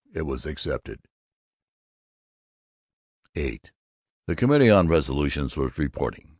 [0.11, 1.03] It was accepted.
[3.35, 3.61] VIII
[4.25, 6.29] The Committee on Resolutions was reporting.